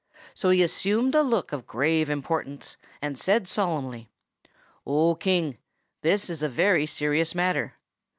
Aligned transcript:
So 0.33 0.49
he 0.49 0.63
assumed 0.63 1.13
a 1.13 1.21
look 1.21 1.53
of 1.53 1.67
grave 1.67 2.09
importance, 2.09 2.75
and 3.03 3.19
said 3.19 3.47
solemnly, 3.47 4.09
"O 4.83 5.13
King, 5.13 5.59
this 6.01 6.27
is 6.27 6.41
a 6.41 6.49
very 6.49 6.87
serious 6.87 7.35
matter. 7.35 7.75